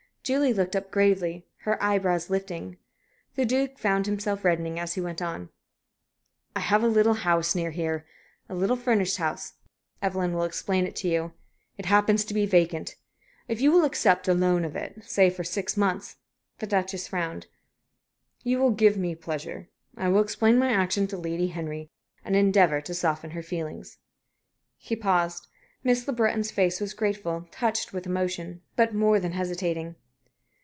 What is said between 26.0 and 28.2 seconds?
Le Breton's face was grateful, touched with